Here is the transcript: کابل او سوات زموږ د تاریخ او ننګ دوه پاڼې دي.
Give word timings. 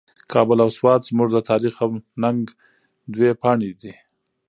کابل 0.31 0.57
او 0.65 0.69
سوات 0.77 1.01
زموږ 1.09 1.29
د 1.33 1.37
تاریخ 1.49 1.73
او 1.83 1.89
ننګ 2.23 2.41
دوه 3.13 3.31
پاڼې 3.41 3.71
دي. 3.81 3.93